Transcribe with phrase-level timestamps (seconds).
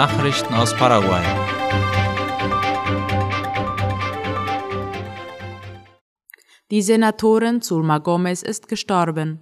[0.00, 1.22] Nachrichten aus Paraguay.
[6.70, 9.40] Die Senatorin Zulma Gomez ist gestorben.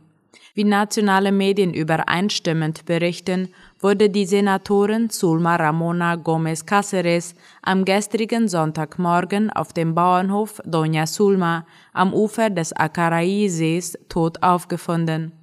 [0.54, 9.50] Wie nationale Medien übereinstimmend berichten, wurde die Senatorin Zulma Ramona Gomez Cáceres am gestrigen Sonntagmorgen
[9.50, 15.38] auf dem Bauernhof Doña Zulma am Ufer des Acaraí-Sees tot aufgefunden.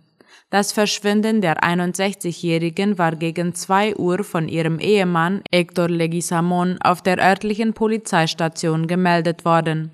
[0.52, 7.18] Das Verschwinden der 61-Jährigen war gegen 2 Uhr von ihrem Ehemann Hector Leguizamón auf der
[7.18, 9.92] örtlichen Polizeistation gemeldet worden.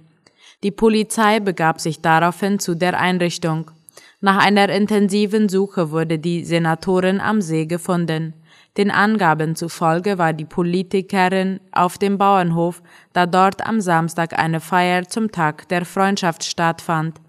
[0.61, 3.71] Die Polizei begab sich daraufhin zu der Einrichtung.
[4.19, 8.33] Nach einer intensiven Suche wurde die Senatorin am See gefunden.
[8.75, 12.83] Den Angaben zufolge war die Politikerin auf dem Bauernhof,
[13.13, 17.20] da dort am Samstag eine Feier zum Tag der Freundschaft stattfand.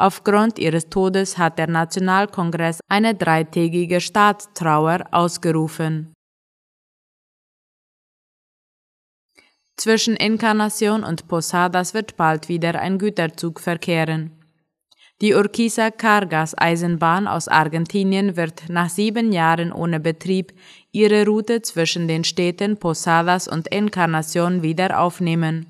[0.00, 6.14] Aufgrund ihres Todes hat der Nationalkongress eine dreitägige Staatstrauer ausgerufen.
[9.76, 14.30] Zwischen Encarnacion und Posadas wird bald wieder ein Güterzug verkehren.
[15.20, 20.54] Die Urquiza Cargas Eisenbahn aus Argentinien wird nach sieben Jahren ohne Betrieb
[20.92, 25.66] ihre Route zwischen den Städten Posadas und Encarnacion wieder aufnehmen.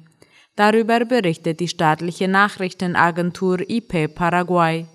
[0.57, 4.87] Darüber berichtet die staatliche Nachrichtenagentur IP Paraguay.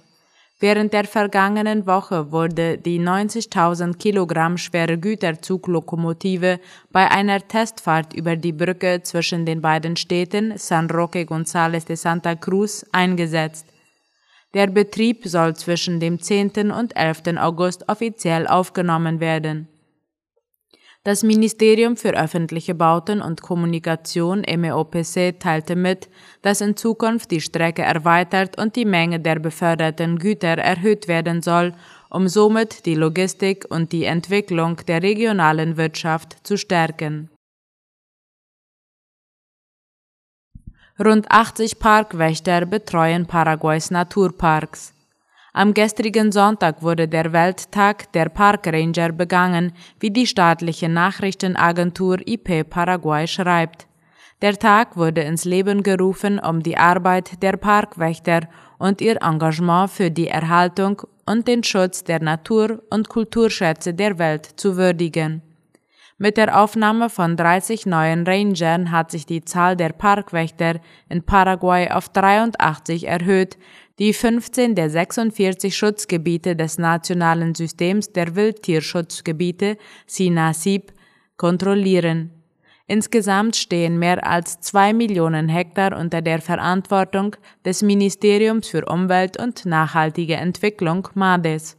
[0.60, 6.60] Während der vergangenen Woche wurde die 90.000 Kilogramm schwere Güterzuglokomotive
[6.92, 12.36] bei einer Testfahrt über die Brücke zwischen den beiden Städten San Roque González de Santa
[12.36, 13.68] Cruz eingesetzt.
[14.54, 16.72] Der Betrieb soll zwischen dem 10.
[16.72, 17.38] und 11.
[17.38, 19.68] August offiziell aufgenommen werden.
[21.06, 26.10] Das Ministerium für öffentliche Bauten und Kommunikation MEOPC teilte mit,
[26.42, 31.74] dass in Zukunft die Strecke erweitert und die Menge der beförderten Güter erhöht werden soll,
[32.10, 37.30] um somit die Logistik und die Entwicklung der regionalen Wirtschaft zu stärken.
[40.98, 44.95] Rund 80 Parkwächter betreuen Paraguays Naturparks.
[45.58, 49.72] Am gestrigen Sonntag wurde der Welttag der Parkranger begangen,
[50.02, 53.88] wie die staatliche Nachrichtenagentur IP Paraguay schreibt.
[54.42, 58.50] Der Tag wurde ins Leben gerufen, um die Arbeit der Parkwächter
[58.80, 64.46] und ihr Engagement für die Erhaltung und den Schutz der Natur- und Kulturschätze der Welt
[64.58, 65.42] zu würdigen.
[66.18, 70.80] Mit der Aufnahme von 30 neuen Rangern hat sich die Zahl der Parkwächter
[71.10, 73.58] in Paraguay auf 83 erhöht,
[74.00, 80.92] die 15 der 46 Schutzgebiete des nationalen Systems der Wildtierschutzgebiete SINASIB
[81.38, 82.32] kontrollieren.
[82.88, 89.66] Insgesamt stehen mehr als zwei Millionen Hektar unter der Verantwortung des Ministeriums für Umwelt und
[89.66, 91.78] nachhaltige Entwicklung MADES.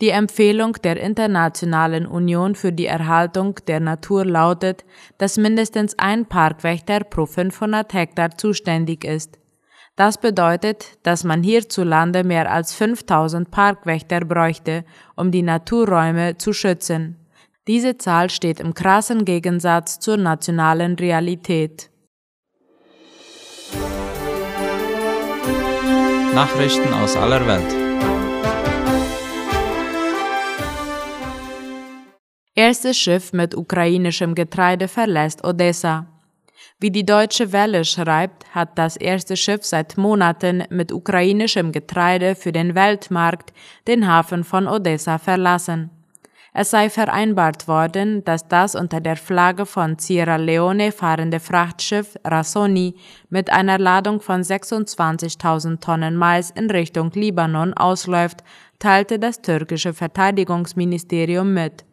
[0.00, 4.84] Die Empfehlung der Internationalen Union für die Erhaltung der Natur lautet,
[5.18, 9.38] dass mindestens ein Parkwächter pro 500 Hektar zuständig ist.
[9.96, 14.84] Das bedeutet, dass man hierzulande mehr als 5000 Parkwächter bräuchte,
[15.14, 17.16] um die Naturräume zu schützen.
[17.68, 21.90] Diese Zahl steht im krassen Gegensatz zur nationalen Realität.
[26.34, 27.84] Nachrichten aus aller Welt.
[32.56, 36.13] Erstes Schiff mit ukrainischem Getreide verlässt Odessa.
[36.80, 42.52] Wie die Deutsche Welle schreibt, hat das erste Schiff seit Monaten mit ukrainischem Getreide für
[42.52, 43.52] den Weltmarkt
[43.86, 45.90] den Hafen von Odessa verlassen.
[46.56, 52.94] Es sei vereinbart worden, dass das unter der Flagge von Sierra Leone fahrende Frachtschiff Rassoni
[53.28, 58.44] mit einer Ladung von 26.000 Tonnen Mais in Richtung Libanon ausläuft,
[58.78, 61.84] teilte das türkische Verteidigungsministerium mit.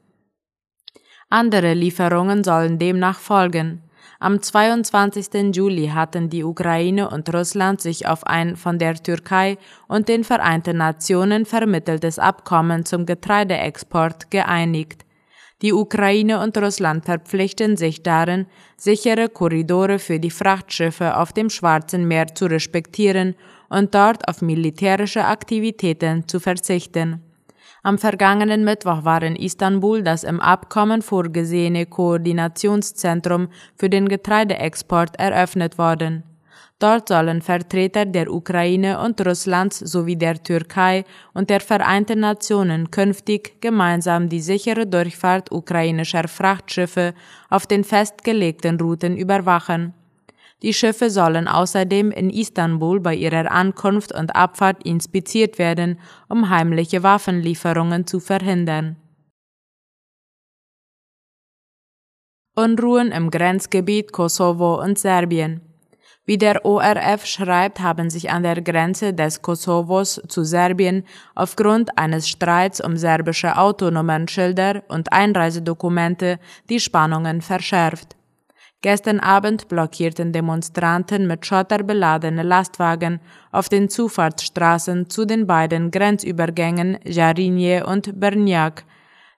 [1.30, 3.82] Andere Lieferungen sollen demnach folgen.
[4.24, 5.56] Am 22.
[5.56, 10.78] Juli hatten die Ukraine und Russland sich auf ein von der Türkei und den Vereinten
[10.78, 15.06] Nationen vermitteltes Abkommen zum Getreideexport geeinigt.
[15.64, 18.46] Die Ukraine und Russland verpflichten sich darin,
[18.78, 23.34] sichere Korridore für die Frachtschiffe auf dem Schwarzen Meer zu respektieren
[23.70, 27.24] und dort auf militärische Aktivitäten zu verzichten.
[27.84, 35.80] Am vergangenen Mittwoch war in Istanbul das im Abkommen vorgesehene Koordinationszentrum für den Getreideexport eröffnet
[35.80, 36.24] worden.
[36.78, 43.62] Dort sollen Vertreter der Ukraine und Russlands sowie der Türkei und der Vereinten Nationen künftig
[43.62, 47.16] gemeinsam die sichere Durchfahrt ukrainischer Frachtschiffe
[47.50, 49.94] auf den festgelegten Routen überwachen.
[50.62, 56.00] Die Schiffe sollen außerdem in Istanbul bei ihrer Ankunft und Abfahrt inspiziert werden,
[56.30, 58.98] um heimliche Waffenlieferungen zu verhindern
[62.54, 65.62] Unruhen im Grenzgebiet Kosovo und Serbien.
[66.26, 72.28] Wie der ORF schreibt, haben sich an der Grenze des Kosovos zu Serbien aufgrund eines
[72.28, 78.18] Streits um serbische Autonummernschilder und Einreisedokumente die Spannungen verschärft.
[78.82, 83.20] Gestern Abend blockierten Demonstranten mit Schotter beladene Lastwagen
[83.52, 88.84] auf den Zufahrtsstraßen zu den beiden Grenzübergängen Jarinje und Brnjak.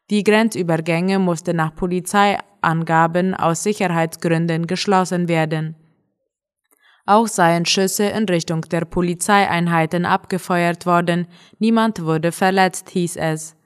[0.09, 5.75] Die Grenzübergänge mussten nach Polizeiangaben aus Sicherheitsgründen geschlossen werden.
[7.05, 11.27] Auch seien Schüsse in Richtung der Polizeieinheiten abgefeuert worden,
[11.59, 13.57] niemand wurde verletzt, hieß es.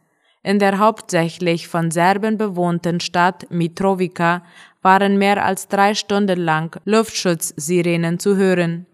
[0.48, 4.44] In der hauptsächlich von Serben bewohnten Stadt Mitrovica
[4.82, 8.86] waren mehr als drei Stunden lang Luftschutzsirenen zu hören.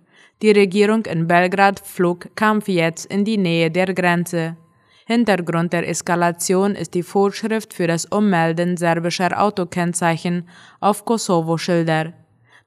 [0.42, 4.58] Die Regierung in Belgrad flog Kampfjets in die Nähe der Grenze.
[5.06, 10.50] Hintergrund der Eskalation ist die Vorschrift für das Ummelden serbischer Autokennzeichen
[10.80, 12.14] auf Kosovo-Schilder.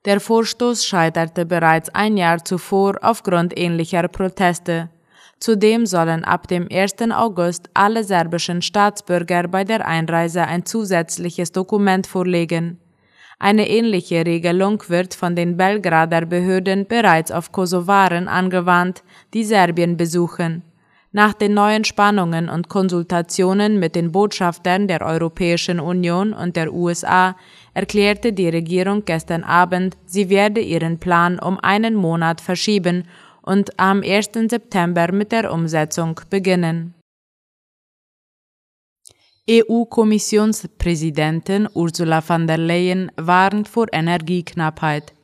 [0.04, 4.90] Der Vorstoß scheiterte bereits ein Jahr zuvor aufgrund ähnlicher Proteste.
[5.38, 6.94] Zudem sollen ab dem 1.
[7.12, 12.78] August alle serbischen Staatsbürger bei der Einreise ein zusätzliches Dokument vorlegen.
[13.38, 19.02] Eine ähnliche Regelung wird von den Belgrader Behörden bereits auf Kosovaren angewandt,
[19.34, 20.62] die Serbien besuchen.
[21.12, 27.36] Nach den neuen Spannungen und Konsultationen mit den Botschaftern der Europäischen Union und der USA
[27.74, 33.04] erklärte die Regierung gestern Abend, sie werde ihren Plan um einen Monat verschieben
[33.46, 34.32] und am 1.
[34.50, 36.92] September mit der Umsetzung beginnen.
[39.48, 45.14] EU-Kommissionspräsidentin Ursula von der Leyen warnt vor Energieknappheit.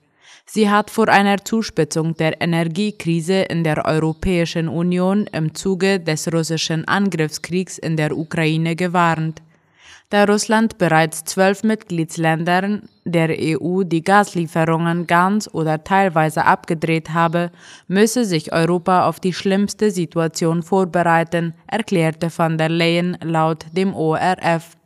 [0.46, 6.86] Sie hat vor einer Zuspitzung der Energiekrise in der Europäischen Union im Zuge des russischen
[6.86, 9.42] Angriffskriegs in der Ukraine gewarnt
[10.12, 17.50] da Russland bereits zwölf Mitgliedsländern der EU die Gaslieferungen ganz oder teilweise abgedreht habe,
[17.88, 24.76] müsse sich Europa auf die schlimmste Situation vorbereiten, erklärte von der Leyen laut dem ORF.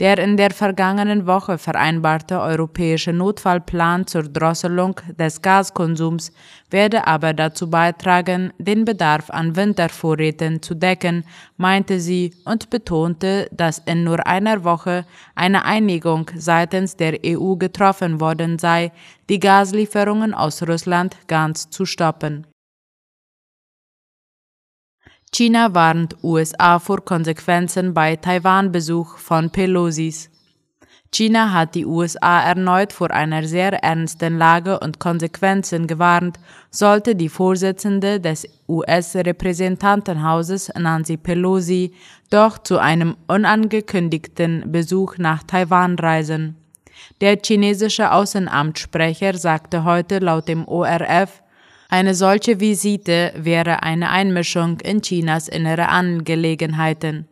[0.00, 6.32] Der in der vergangenen Woche vereinbarte europäische Notfallplan zur Drosselung des Gaskonsums
[6.68, 11.24] werde aber dazu beitragen, den Bedarf an Wintervorräten zu decken,
[11.56, 15.06] meinte sie und betonte, dass in nur einer Woche
[15.36, 18.90] eine Einigung seitens der EU getroffen worden sei,
[19.28, 22.48] die Gaslieferungen aus Russland ganz zu stoppen.
[25.34, 30.30] China warnt USA vor Konsequenzen bei Taiwan-Besuch von Pelosis.
[31.10, 36.38] China hat die USA erneut vor einer sehr ernsten Lage und Konsequenzen gewarnt,
[36.70, 41.92] sollte die Vorsitzende des US-Repräsentantenhauses Nancy Pelosi
[42.30, 46.54] doch zu einem unangekündigten Besuch nach Taiwan reisen.
[47.20, 51.42] Der chinesische Außenamtssprecher sagte heute laut dem ORF,
[51.94, 57.28] eine solche Visite wäre eine Einmischung in Chinas innere Angelegenheiten.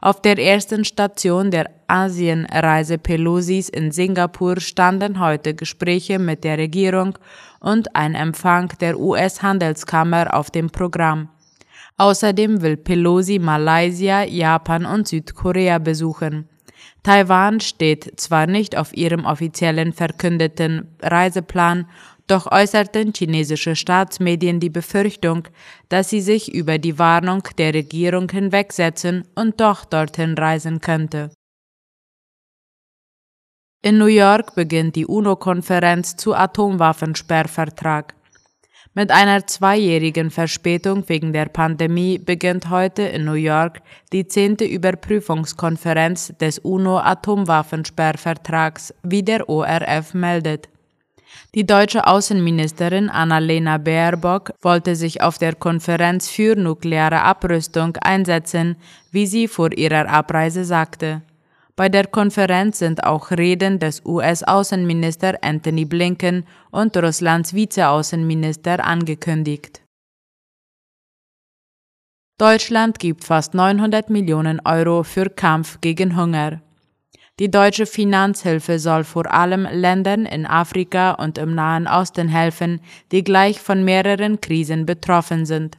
[0.00, 7.18] Auf der ersten Station der Asienreise Pelosis in Singapur standen heute Gespräche mit der Regierung
[7.60, 11.28] und ein Empfang der US-Handelskammer auf dem Programm.
[11.98, 16.48] Außerdem will Pelosi Malaysia, Japan und Südkorea besuchen.
[17.02, 21.86] Taiwan steht zwar nicht auf ihrem offiziellen verkündeten Reiseplan
[22.26, 25.48] doch äußerten chinesische Staatsmedien die Befürchtung,
[25.88, 31.30] dass sie sich über die Warnung der Regierung hinwegsetzen und doch dorthin reisen könnte.
[33.82, 38.14] In New York beginnt die UNO-Konferenz zu Atomwaffensperrvertrag.
[38.94, 46.32] Mit einer zweijährigen Verspätung wegen der Pandemie beginnt heute in New York die zehnte Überprüfungskonferenz
[46.40, 50.68] des UNO-Atomwaffensperrvertrags, wie der ORF meldet.
[51.54, 58.76] Die deutsche Außenministerin Annalena Baerbock wollte sich auf der Konferenz für nukleare Abrüstung einsetzen,
[59.10, 61.22] wie sie vor ihrer Abreise sagte.
[61.76, 69.82] Bei der Konferenz sind auch Reden des US-Außenminister Anthony Blinken und Russlands Vizeaußenminister angekündigt.
[72.38, 76.60] Deutschland gibt fast 900 Millionen Euro für Kampf gegen Hunger.
[77.38, 82.80] Die deutsche Finanzhilfe soll vor allem Ländern in Afrika und im Nahen Osten helfen,
[83.12, 85.76] die gleich von mehreren Krisen betroffen sind.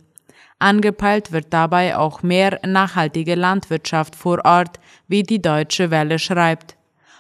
[0.60, 6.78] Angepeilt wird dabei auch mehr nachhaltige Landwirtschaft vor Ort, wie die Deutsche Welle schreibt.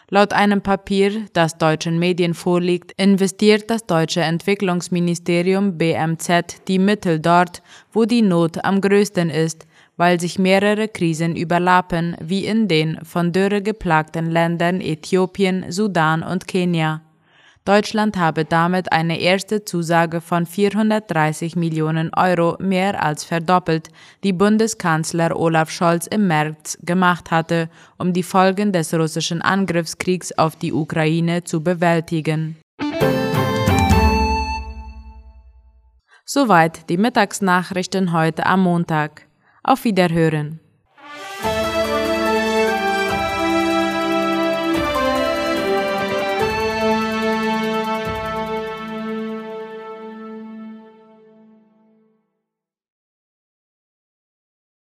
[0.09, 7.63] Laut einem Papier, das deutschen Medien vorliegt, investiert das deutsche Entwicklungsministerium BMZ die Mittel dort,
[7.91, 9.65] wo die Not am größten ist,
[9.97, 16.47] weil sich mehrere Krisen überlappen, wie in den von Dürre geplagten Ländern Äthiopien, Sudan und
[16.47, 17.01] Kenia.
[17.67, 23.89] Deutschland habe damit eine erste Zusage von 430 Millionen Euro mehr als verdoppelt,
[24.23, 30.55] die Bundeskanzler Olaf Scholz im März gemacht hatte, um die Folgen des russischen Angriffskriegs auf
[30.55, 32.55] die Ukraine zu bewältigen.
[36.23, 39.26] Soweit die Mittagsnachrichten heute am Montag.
[39.67, 40.61] Auf Wiederhören.